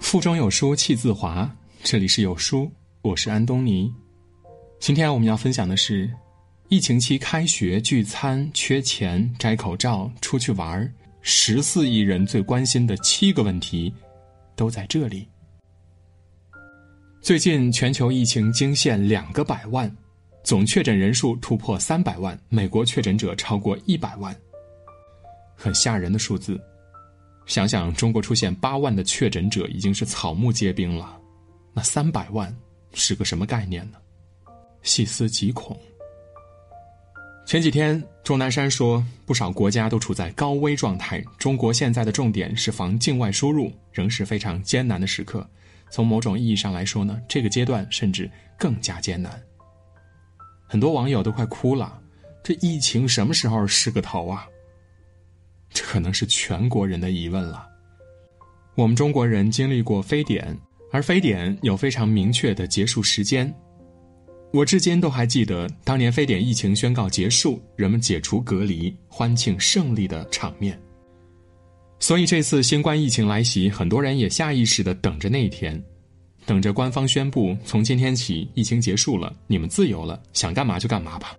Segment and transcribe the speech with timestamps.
[0.00, 1.50] 腹中有书气自华，
[1.82, 2.70] 这里是有书，
[3.02, 3.92] 我是安东尼。
[4.80, 6.10] 今天我们要分享的是，
[6.68, 10.90] 疫情期开学聚餐缺钱摘口罩出去玩儿
[11.20, 13.92] 十四亿人最关心的七个问题，
[14.56, 15.28] 都在这里。
[17.20, 19.94] 最近全球疫情惊现两个百万，
[20.42, 24.34] 总确诊人数突破三百万，美国确诊者超过一百万，
[25.54, 26.58] 很吓人的数字。
[27.48, 31.18] 想想中国出现八万的确诊者已经是草木皆兵了，
[31.72, 32.54] 那三百万
[32.92, 33.96] 是个什么概念呢？
[34.82, 35.76] 细思极恐。
[37.46, 45.48] 前几天钟南山说，不少国家都处在高危状态，中国现在的重点是防境外输入，仍是非常艰难的时刻。
[45.90, 49.42] 从某种意义上来说呢，这个阶段甚至更加艰难。
[50.66, 51.98] 很多网友都快哭了，
[52.44, 54.46] 这疫情什么时候是个头啊？
[55.70, 57.66] 这可能是全国人的疑问了。
[58.74, 60.56] 我们中国人经历过非典，
[60.92, 63.52] 而非典有非常明确的结束时间。
[64.52, 70.80] 我至今都还记得当年非典疫情宣告结束，人们解除隔离、欢庆胜利的场面。
[71.98, 75.82] 所以这次新冠疫情来袭，很多人也下意识的等着那一天，
[76.46, 81.36] 等着官方宣布从今天起疫情结束了，你们自由了，想干嘛就干嘛吧。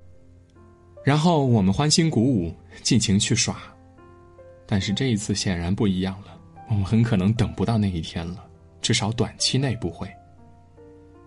[1.04, 3.58] 然后我们欢欣鼓舞，尽情去耍。
[4.72, 6.40] 但是这一次显然不一样了，
[6.70, 8.46] 我们很可能等不到那一天了，
[8.84, 10.08] 至少短期内不会。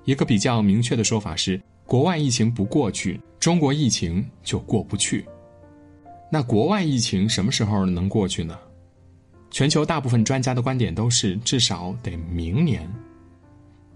[0.04, 5.26] 一个比较明确的说法是，国外疫情不过去，中国疫情就过不去。
[6.30, 8.56] 那国外疫情什么时候能过去呢？
[9.50, 12.88] 全球大部分专家的观点都是至少得明年。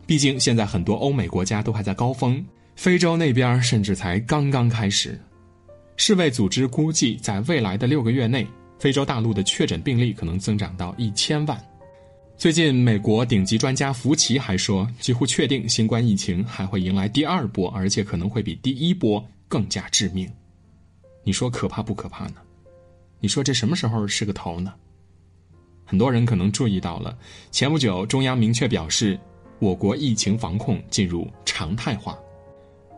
[0.07, 5.17] 毕竟现在很多欧美国家都还在高峰，非洲那边甚至才刚刚开始。
[5.97, 8.45] 世卫组织估计，在未来的六个月内。
[8.79, 11.59] 非洲大陆的确诊病例可能增长到一千万。
[12.37, 20.31] 最近，美国顶级专家福奇还说，几乎确定新冠疫情还会迎来第二波，而且可能会比第一波更加致命。
[21.25, 22.35] 你说可怕不可怕呢？
[23.21, 24.75] 你说这什么时候是个头呢？
[25.87, 27.17] 很多人可能注意到了，
[27.51, 29.19] 前不久中央明确表示，
[29.59, 32.19] 我国疫情防控进入常态化，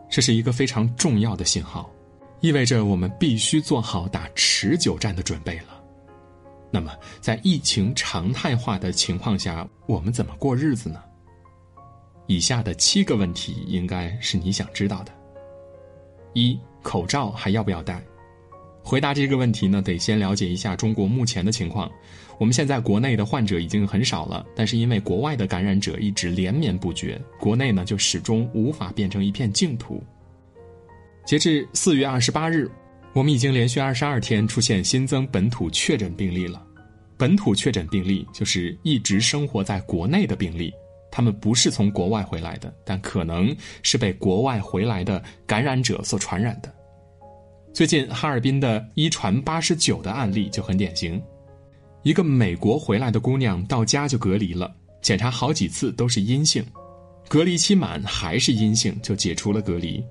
[0.09, 1.89] 这是一个非常重要的信号。
[2.41, 5.83] 意味着我们必须做好打持久战的准备了。
[6.71, 11.01] 那么，在疫情常态化的情况下，我们怎么过日子呢？
[12.27, 15.11] 以下的七个问题应该是你想知道的。
[16.33, 18.01] 一、口罩还要不要戴？
[18.83, 21.91] 回答这个问题呢，得先了解一下中国目前的情况。
[22.37, 30.01] 我们现在国内的患者已经很少了，但是因为国外的感染者一直连绵不绝，国内呢就始终无法变成一片净土。
[31.25, 32.69] 截至四月二十八日，
[33.13, 36.65] 我们已经连续二十二天出现新增本土确诊病例了。
[37.17, 40.73] 本土确诊病例就是一直生活在国内的病例，
[41.11, 46.73] 他们不是从国外回来的，但可能是被国外回来的感染者所传染的。
[47.73, 51.21] 最近哈尔滨的一传八十九的案例就很典型，
[52.03, 56.65] 一个美国回来的姑娘到家就隔离了，检查好几次都是阴性，
[57.27, 60.03] 隔离期满还是阴性，就解除了隔离。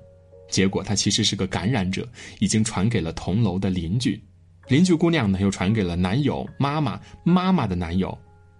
[0.49, 2.07] 结果他其实是个感染者，
[2.39, 4.21] 已经传给了同楼的邻居，
[4.67, 8.17] 邻居姑娘呢又传给了男友、妈妈、妈妈的男友，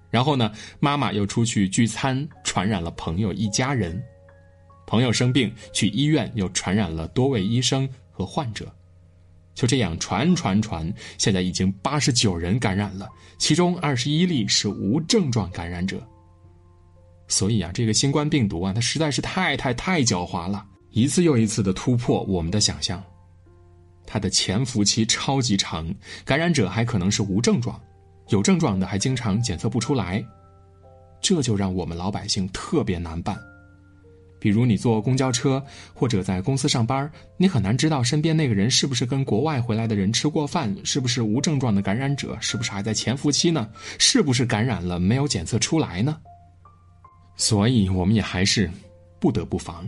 [0.10, 4.02] 然后呢妈妈又出去聚餐，传染了朋友一家人，
[4.86, 8.72] 朋友生病去医院又传染了多位医生和患者，
[9.56, 16.02] 就这样传传传，现在已经八十九人感染了，其中二十一例是无症状感染者。
[17.28, 20.66] 所以啊，这个新冠病毒啊，它实在是太太太狡猾了。
[20.92, 23.04] 一次又一次的突破我们的想象，
[24.06, 25.94] 它的潜伏期超级长，
[26.26, 27.80] 感染者还可能是无症状，
[28.30, 30.26] 有症状的还经常检测不出来，
[31.22, 33.40] 这就让我们老百姓特别难办。
[34.40, 35.62] 比如你坐公交车
[35.94, 43.70] 或者在公司上班，你很难知道身边那个人是不是跟国外回来的人吃过饭，是不是无症状的感染者，是不是还在潜伏期呢？
[43.98, 46.18] 是不是感染了没有检测出来呢？
[47.36, 48.72] 所以我们也还是
[49.20, 49.88] 不得不防。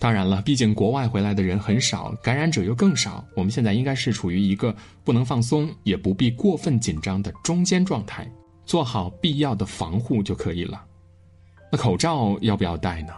[0.00, 3.24] 当然了，毕竟国外回来的人很少，感染者又更少。
[3.34, 4.72] 我们现在应该是处于一个
[5.02, 8.30] 不能放松，也不必过分紧张的中间状态，
[8.64, 10.84] 做好必要的防护就可以了。
[11.72, 13.12] 那口罩要不要戴呢？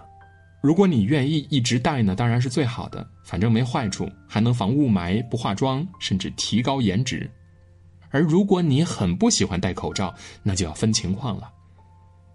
[0.63, 7.31] 如果你愿意一直戴呢，当然是最好的，反正没坏处，还能防雾霾、不化妆，甚至提高颜值。
[8.09, 11.51] 而如果你很不喜欢戴口罩，那就要分情况了。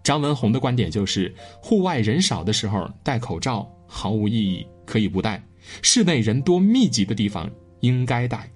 [0.04, 3.68] 张文宏的观点就是，户外人少的时候戴口罩。
[3.86, 5.40] 毫无意义，可以不戴；
[5.82, 7.50] 室内人多密集的地方
[7.80, 8.50] 应该戴。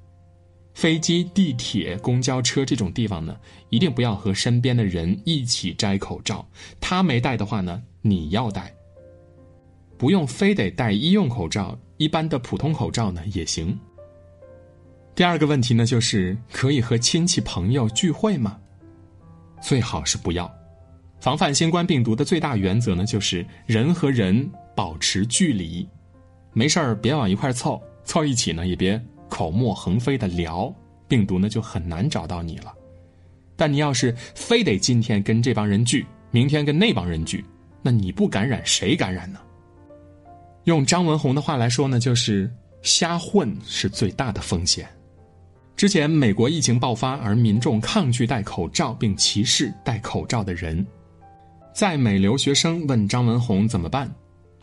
[0.73, 3.37] 飞机、地铁、公交车这种地方呢，
[3.69, 6.47] 一定不要和身边的人一起摘口罩。
[6.81, 8.73] 他没戴的话呢，你要戴。
[9.99, 13.79] 不用非得戴医用口罩，一般的普通口罩呢也行。
[15.15, 18.59] 第二个问题呢，就是可以和亲戚朋友聚会吗？
[19.61, 20.51] 最好是不要。
[21.21, 25.89] 防范新冠病毒的最大原则呢，就是人和人保持距离，
[26.53, 30.75] 没事儿别往一块凑，凑一起呢也别口沫横飞的聊，
[31.07, 32.73] 病毒呢就很难找到你了。
[33.57, 37.45] 但你要是非得今天跟这帮人聚，明天跟那帮人聚，
[37.83, 39.39] 那你不感染谁感染呢？
[40.65, 42.51] 用张文宏的话来说呢，就是
[42.83, 44.89] 瞎混是最大的风险。
[45.77, 50.87] 之前美国疫情爆发，而民众抗拒戴口罩，并歧视戴口罩的人。
[51.73, 54.11] 在美留学生问张文宏怎么办，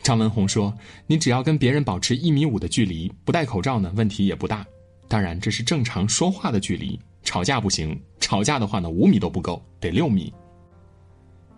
[0.02, 0.72] 张文宏说
[1.06, 4.66] ：“你只要跟别人保持一米五的距离，不戴口罩呢，问题也不大。
[5.06, 7.98] 当然，这是正常说话的距离，吵架不行。
[8.20, 10.32] 吵架的话呢，五米都不够，得六米。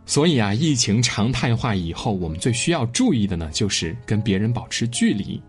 [0.07, 5.41] 所以啊，疫情常态化以后，我们最需要注意的呢，就是跟别人保持距离。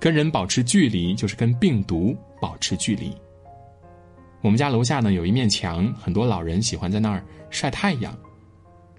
[0.00, 3.12] 跟人保持距离，就是跟病毒保持距离。”
[4.42, 8.16] 我们家楼下呢有一面墙，很多老人喜欢在那儿晒太阳。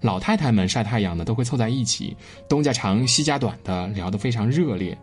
[0.04, 2.14] 老太太们晒太阳呢，都会凑在一起，
[2.46, 4.96] 东家长西家短的聊得非常热烈。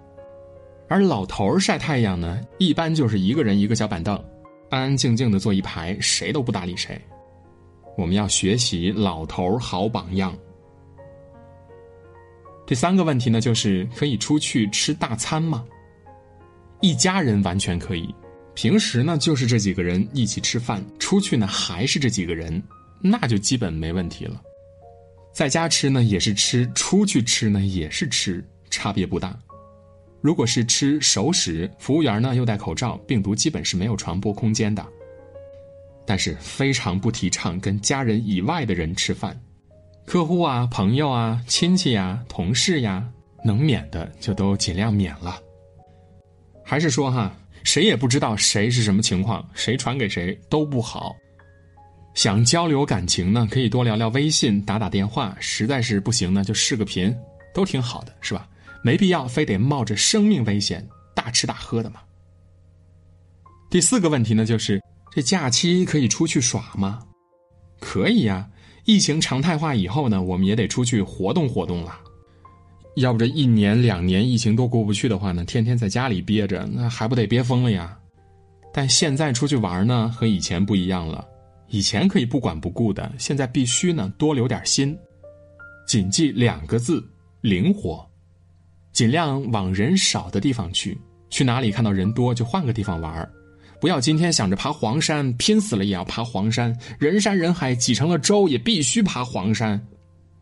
[0.88, 4.16] 而老头儿晒太阳呢，一般就是一个人一个小板凳，
[4.70, 7.02] 安安静静的坐一排，谁都不搭理谁。
[7.98, 10.38] 我们要学习老头儿好榜样。
[12.68, 15.66] 第三个问题呢，就是可以出去吃大餐吗？
[16.80, 18.14] 一家人完全可以。
[18.54, 22.62] 平时呢，就是这几个人一起吃饭；出去呢，还是这几个人，
[23.02, 24.40] 那就基本没问题了。
[25.34, 29.38] 在家吃呢也是吃，出去吃呢也是吃，差别不大。
[30.22, 34.86] 如果是吃熟食，服务员呢又戴口罩，病毒基本是没有传播空间的。
[36.06, 39.40] 但是非常不提倡跟家人以外的人吃饭，
[40.06, 43.08] 客户啊、朋友啊、亲戚呀、同事呀，
[43.44, 45.42] 能免的就都尽量免了。
[46.64, 47.36] 还是说哈。
[47.64, 51.16] 谁也不知道谁是什么情况，谁传给谁都不好。
[52.14, 55.36] 想交流感情呢，可以多聊聊微信，打打电话。
[55.40, 57.16] 实在是不行呢，就视个频，
[57.54, 58.48] 都挺好的，是吧？
[58.84, 60.86] 没必要非得冒着生命危险
[61.16, 62.02] 大吃大喝的嘛。
[63.70, 64.82] 第四个问题呢，就是
[65.14, 67.00] 这假期可以出去耍吗？
[67.80, 68.50] 可以呀，
[68.84, 71.98] 疫情常态化以后呢，我们也得出去活动活动了。
[72.98, 77.98] 要不这一年两年疫情都过不去的话呢，天天在家里憋着，那还不得憋疯了呀？
[78.74, 81.26] 但现在出去玩呢，和以前不一样了。
[81.72, 84.96] 以前可以不管不顾的，现在必须呢多留点心。
[85.88, 87.02] 谨记两个字：
[87.40, 88.06] 灵活。
[88.92, 93.32] 尽量往人少的地方去，去哪里看到人多就换个地方玩儿
[93.80, 96.78] 不要今天想着爬黄山，拼死了也要爬黄山。
[97.00, 99.82] 人山人海挤成了粥，也必须爬黄山。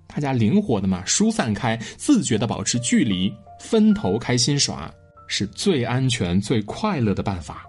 [0.07, 3.31] 大家灵活的嘛，疏散开，自觉的保持距离，
[3.61, 4.91] 分头开心耍，
[5.27, 7.63] 是最安全、最快乐的办法。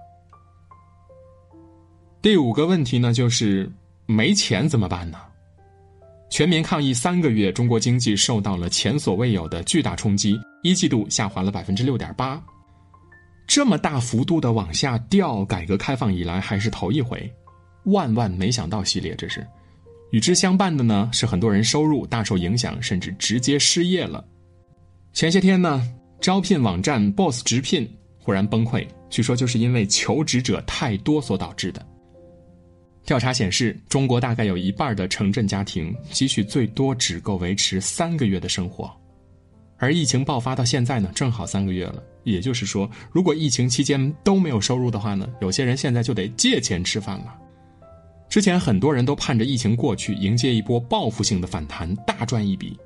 [2.23, 3.71] 第五个问题呢，就是
[4.05, 5.19] 没钱怎么办呢？
[6.29, 12.39] 全民抗疫三个月，中国经济受到了前所未有的巨大冲击，一季度下滑了百分之六点八，
[13.47, 17.33] 这么大幅度的往下掉，改革开放以来还是头一回，
[17.85, 19.47] 万万没想到系列，这是。
[20.11, 24.23] 与之相伴的呢，是很多人收入大受影响，甚至直接失业了。
[25.15, 25.91] 前些天呢，
[26.21, 31.85] 招聘网站 Boss 直聘忽然崩溃，据说就是因为求职者太多所导致的。
[33.11, 38.89] 调查显示，中国大概有一半的城镇家庭积蓄最多只够维持三个月的生活，
[39.79, 42.01] 而疫情爆发到现在呢，正好三个月了。
[42.23, 47.35] 也就是说，如果疫情期间都没有收入的话呢，有些人现在就得借钱吃饭了。
[48.29, 52.79] 之前很多人都盼着疫情过去，迎接一波报复性的反弹，大赚一笔。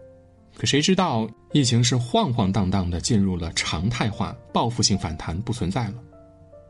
[0.57, 5.95] 可谁知道，疫情是晃晃荡荡的进入了常态化，报复性反弹不存在了。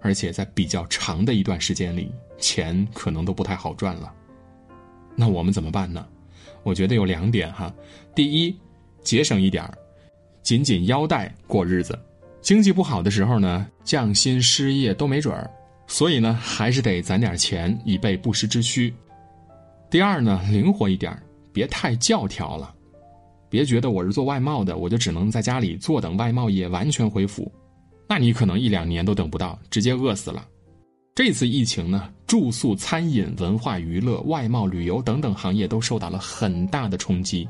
[0.04, 4.12] 而且在比较长的一段时间里，钱可能都不太好赚了。
[5.16, 6.06] 那我们怎么办呢？
[6.62, 7.74] 我觉得有两点哈。
[8.14, 8.54] 第一，
[9.02, 9.74] 节省一点儿，
[10.42, 11.98] 紧紧腰带过日子。
[12.42, 15.50] 经济不好的时候呢，降薪失业都没准儿。
[15.86, 18.92] 所以呢，还是得攒点钱以备不时之需。
[19.90, 21.18] 第二呢，灵活一点，
[21.50, 22.74] 别太教条了，
[23.48, 27.50] 别觉得我是做外贸的，我就只能在家里坐等外贸业完全恢复，
[28.06, 30.46] 那你可能一两年都等不到，直接饿死了。
[31.14, 37.48] 这次疫情呢，住宿、餐饮、文化娱乐、外贸、旅游等等行业都受到了很大的冲击。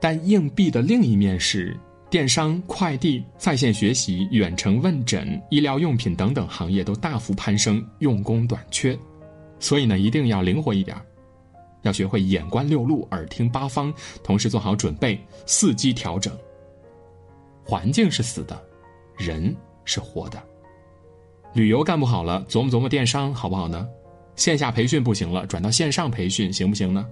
[0.00, 1.76] 但硬币的另一面是，
[2.08, 8.98] 电商、快递、在线学习、远程问诊、医疗用品等等行业都大幅攀升，用工短缺，
[9.58, 10.96] 所以呢，一定要灵活一点，
[11.82, 16.32] 要学会眼观六路、耳听八方，同时做好准备，伺机调整。
[17.64, 18.60] 环境是死的，
[19.20, 20.42] 人是活的。
[21.52, 23.86] 旅游干不好了，琢磨琢磨电商好不好呢？
[24.36, 27.06] 线下培训不行了，转到线上培训行不行呢？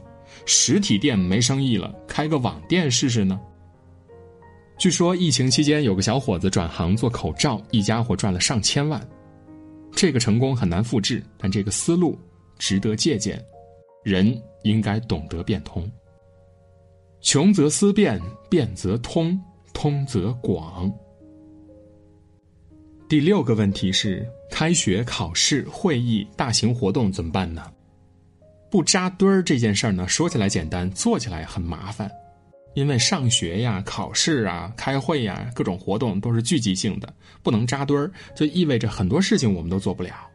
[0.47, 3.39] 实体店没生意了，开个网店试试呢？
[4.79, 9.07] 据说疫情期间有个小伙子转行做口罩，一家伙赚了上千万。
[9.93, 12.17] 这个成功很难复制，但这个思路
[12.59, 13.45] 值得借鉴。
[14.05, 15.91] 人应该懂得变通。
[17.21, 19.39] 穷则思变，变则通，
[19.75, 20.91] 通则广。
[23.09, 27.63] 第六个问题是：开学、考试、会议、大型活动怎么办呢？
[28.71, 32.11] 不扎堆儿这件事儿呢，说起来简单，做起来很麻烦。
[32.75, 37.11] 因为上学呀、考试啊、开会呀，各种活动都是聚集性的，
[37.43, 40.29] 不能扎堆儿，就意味着很多事情我们都做不了。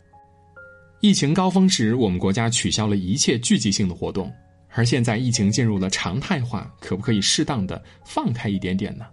[0.99, 4.33] 疫情高峰时，我们国家取消了一切聚集性的活动，
[4.71, 9.05] 而现在疫情进入了常态化，可不可以适当的放开一点点呢？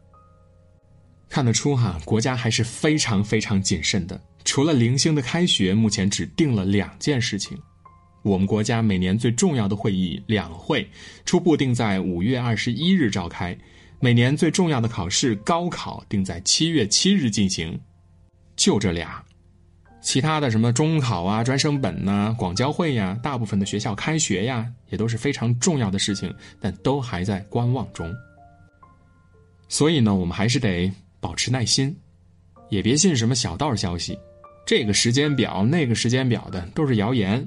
[1.30, 4.20] 看得出哈，国家还是非常非常谨慎的。
[4.44, 7.56] 除了零星的开学，目前只定了两件事情。
[8.22, 10.86] 我们国家每年最重要的会议两会，
[11.24, 13.54] 初步定在五月二十一日召开；
[14.00, 17.80] 每年最重要的考试高考定在七月七日进行，
[18.56, 19.24] 就这俩。
[20.02, 28.12] 其他的什么中考啊、专升本呐、广交会呀，大部分的学校开学呀，也都是非常重要的事情，但都还在观望中。
[29.68, 31.94] 所以呢，我们还是得保持耐心，
[32.70, 34.18] 也别信什么小道消息，
[34.66, 37.46] 这个时间表、那个时间表的都是谣言。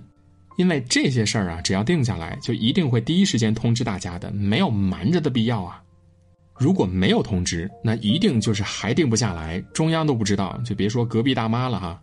[0.55, 5.81] 因为这些事儿啊，只要定下来，就一定会第一时间通知大家的，没有瞒着的必要啊。
[6.55, 11.99] 如果没有通知，那一定就是还定不下来，中央都不知道，就别说隔壁大妈了哈。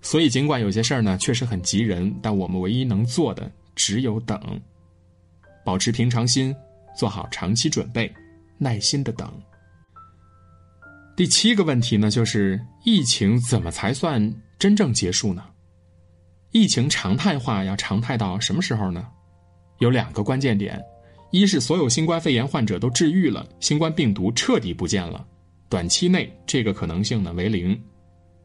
[0.00, 4.40] 所以，尽管有些事儿呢确实很急人，但我们唯一能做的只有等，
[5.62, 6.56] 保持平常心，
[6.96, 8.10] 做好长期准备，
[8.56, 9.30] 耐心的等。
[11.16, 15.44] 第七个问题呢，就是疫情怎么才算真正结束呢？
[16.52, 19.06] 疫情常态化要常态到什么时候呢？
[19.78, 20.80] 有两个关键点：
[21.30, 25.26] 一是所有新冠肺炎患者都治愈了，新冠病毒彻底不见了，
[25.68, 27.78] 短期内这个可能性呢为零。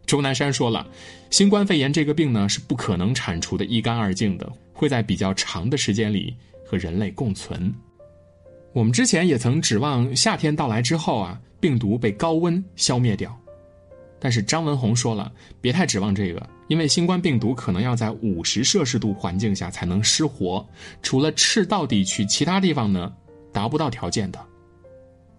[0.05, 0.85] 钟南山说了，
[1.31, 7.73] 新冠肺炎这个病呢是不可能铲除的一干二净的，会在比较长的时间里和人类共存。
[8.75, 13.33] 我们之前也曾指望夏天到来之后啊，病毒被高温消灭掉。
[14.19, 20.67] 但是张文宏说了，别太指望这个，因为新冠病毒可能要在五十摄氏度环境下才能失活，
[21.01, 23.13] 除了赤道地区，其他地方呢
[23.53, 24.45] 达不到条件的，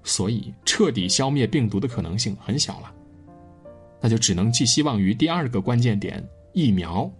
[0.03, 2.91] 所以彻底消灭病毒的可能性很小了。
[4.01, 7.11] 那就只能寄希望于第二个关键点——疫苗。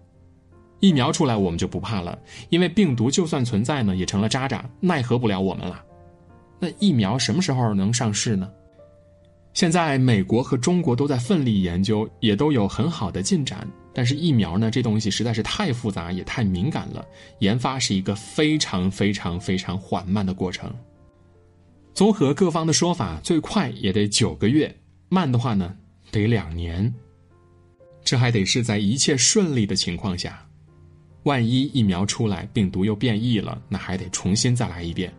[0.81, 2.19] 疫苗出来，我们就不怕了，
[2.49, 5.85] 因为病毒就算存在呢，也成了渣渣，奈何不了我们了。
[6.59, 8.51] 那疫苗什么时候能上市呢？
[9.53, 13.67] 现在美国和中国都在奋力研究，也都有很好的进展。
[13.95, 17.03] 但是疫苗呢，这东西实在是太复杂，也太敏感了，
[17.39, 20.71] 研发是一个非常非常非常缓慢的过程。
[21.95, 24.75] 综合各方的说法，最快也得九个月，
[25.09, 25.75] 慢的话呢，
[26.11, 26.93] 得两年。
[28.05, 30.47] 这还得是在一切顺利的情况下，
[31.23, 35.11] 万一疫苗出来，病毒又变异了，那还得重新再来一遍。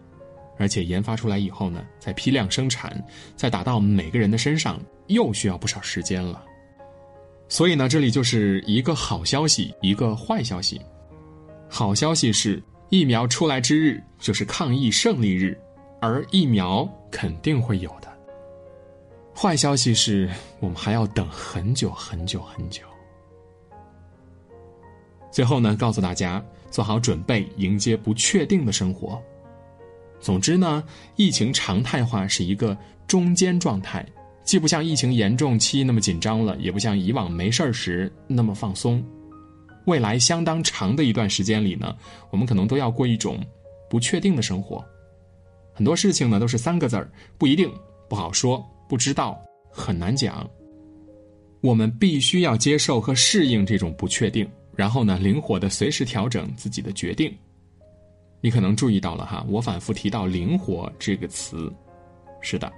[0.57, 3.03] 而且研发出来以后呢，再批量生产，
[3.35, 6.43] 再打到每个人的身上，又需要不少时间了。
[7.49, 10.81] 所以呢，这里就是一个好消息，一个坏消息。
[11.69, 15.57] 好消息是，疫苗出来之日就是抗疫胜利日，
[16.01, 18.07] 而疫苗肯定会有的。
[19.35, 22.81] 坏消息是我们还要等很久很久很久。
[25.31, 29.21] 最后呢，告诉大家做好准备，迎接不确定的生活。
[30.19, 30.83] 总之呢，
[31.15, 34.05] 疫情常态化是一个中间状态，
[34.43, 39.03] 既不像疫情严重期那么紧张了，也不像以往没事儿时那么放松。
[39.85, 41.95] 未来相当长的一段时间里呢，
[42.29, 43.39] 我们可能都要过一种
[43.89, 44.83] 不确定的生活。
[45.73, 47.71] 很多事情呢都是三个字儿：不一定、
[48.09, 49.39] 不好说、不知道、
[49.71, 50.49] 很难讲。
[51.61, 57.33] 我们必须要接受和适应这种不确定，然后呢，灵活的随时调整自己的决定。
[58.39, 61.71] 你可能注意到了哈，我反复提到“灵活”这个词。
[62.39, 62.71] 是的，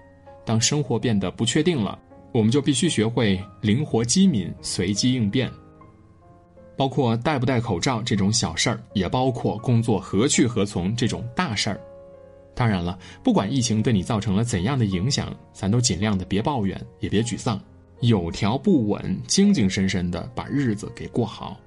[0.45, 1.99] 当生活变得不确定了，
[2.31, 5.51] 我们就必须学会灵活机敏、随机应变。
[6.77, 11.81] 包括戴不戴口罩这种小事儿，也包括工作何去何从这种大事儿。
[12.55, 17.61] 当然了，不管疫情对你造成了怎样的影响，咱都尽量的别抱怨，也别沮丧，
[17.99, 21.57] 有条不紊、精精神神的把日子给过好。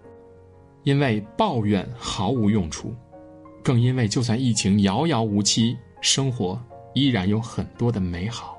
[0.83, 2.95] 因为抱怨毫无用处，
[3.63, 6.61] 更因为就算疫情遥遥无期，生活
[6.95, 8.59] 依然有很多的美好。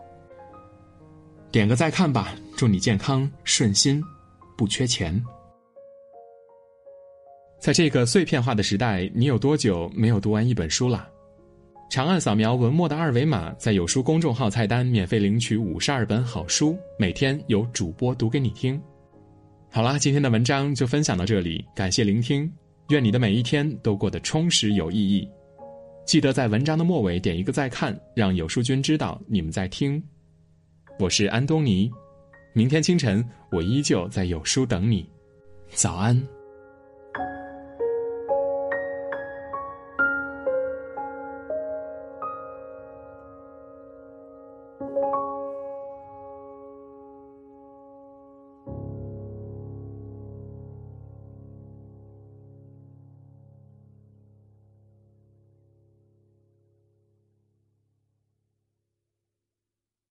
[1.51, 4.01] 点个再看吧，祝你健康顺心，
[4.57, 5.23] 不缺钱。
[7.59, 11.07] 在这个碎片化的时代，你有多久没有读完一本书了？
[11.89, 18.81] 长按扫描文末的二维码，在有书公众号菜单免费领取五十二本好书，每天有主播读给你听。
[19.69, 22.51] 好啦，今天的文章就分享到这里，感谢聆听，
[22.89, 25.27] 愿你的每一天都过得充实有意义。
[26.05, 30.03] 记得在文章的末尾点一个再看，让有书君知道你们在听。
[30.99, 31.89] 我是安东尼，
[32.53, 35.07] 明天清晨我依旧在有书等你，
[35.69, 36.21] 早安。